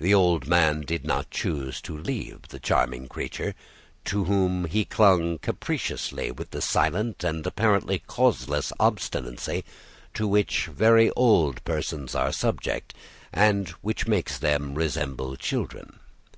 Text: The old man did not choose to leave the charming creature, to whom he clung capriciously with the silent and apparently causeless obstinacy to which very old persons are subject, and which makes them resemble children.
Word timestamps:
The 0.00 0.14
old 0.14 0.46
man 0.48 0.80
did 0.80 1.04
not 1.04 1.30
choose 1.30 1.82
to 1.82 1.94
leave 1.94 2.48
the 2.48 2.58
charming 2.58 3.08
creature, 3.08 3.54
to 4.06 4.24
whom 4.24 4.64
he 4.64 4.86
clung 4.86 5.36
capriciously 5.36 6.30
with 6.30 6.50
the 6.52 6.62
silent 6.62 7.22
and 7.22 7.46
apparently 7.46 7.98
causeless 7.98 8.72
obstinacy 8.80 9.66
to 10.14 10.26
which 10.26 10.64
very 10.64 11.10
old 11.10 11.62
persons 11.64 12.14
are 12.14 12.32
subject, 12.32 12.94
and 13.34 13.68
which 13.84 14.06
makes 14.08 14.38
them 14.38 14.74
resemble 14.74 15.36
children. 15.36 15.98